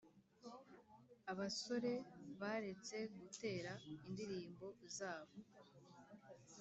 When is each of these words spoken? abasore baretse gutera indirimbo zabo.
abasore 1.31 1.91
baretse 2.39 2.97
gutera 3.17 3.71
indirimbo 4.07 4.67
zabo. 4.97 5.35